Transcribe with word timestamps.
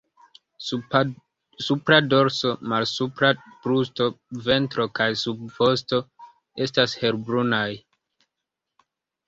Supra 1.65 1.97
dorso, 2.13 2.53
malsupra 2.73 3.29
brusto, 3.67 4.09
ventro 4.49 4.87
kaj 5.01 5.09
subvosto 5.27 6.03
estas 6.69 6.99
helbrunaj. 7.05 7.67